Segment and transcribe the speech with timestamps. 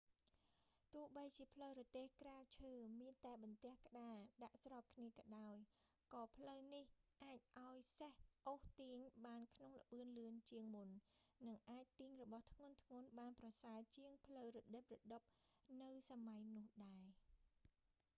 [0.93, 5.55] ទោះបីជាផ្លូវរទេះក្រាលឈើ មានតែបន្ទះក្ដារដាក់ស្របគ្នាក៏ដោយ
[6.13, 6.85] ក៏ផ្លូវនេះ
[7.23, 8.11] អាចឱ្យសេះ
[8.47, 10.89] អូសទាញបានក្នុងល្បឿនលឿនជាងមុន
[11.47, 12.77] និងអាចទាញរបស់ធ្ងន់ៗ
[13.19, 15.21] បានប្រសើរជាងផ្លូវរដឹបរដុប
[15.83, 17.03] នៅសម័យទោះដែរ